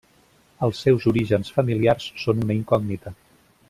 Els 0.67 0.79
seus 0.85 1.05
orígens 1.13 1.53
familiars 1.59 2.11
són 2.25 2.45
una 2.47 2.61
incògnita. 2.61 3.19